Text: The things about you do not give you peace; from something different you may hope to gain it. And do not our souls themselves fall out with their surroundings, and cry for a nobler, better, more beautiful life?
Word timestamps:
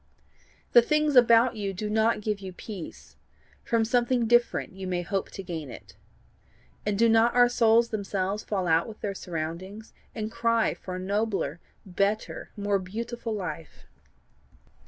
The 0.71 0.81
things 0.81 1.15
about 1.15 1.55
you 1.55 1.73
do 1.73 1.87
not 1.87 2.21
give 2.21 2.39
you 2.39 2.51
peace; 2.53 3.17
from 3.63 3.85
something 3.85 4.25
different 4.25 4.73
you 4.73 4.87
may 4.87 5.03
hope 5.03 5.29
to 5.29 5.43
gain 5.43 5.69
it. 5.69 5.95
And 6.87 6.97
do 6.97 7.07
not 7.07 7.35
our 7.35 7.47
souls 7.47 7.89
themselves 7.89 8.43
fall 8.43 8.65
out 8.65 8.87
with 8.87 9.01
their 9.01 9.13
surroundings, 9.13 9.93
and 10.15 10.31
cry 10.31 10.73
for 10.73 10.95
a 10.95 10.99
nobler, 10.99 11.59
better, 11.85 12.49
more 12.57 12.79
beautiful 12.79 13.35
life? 13.35 13.85